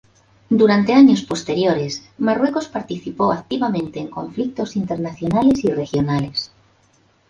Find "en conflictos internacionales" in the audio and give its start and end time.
3.99-5.63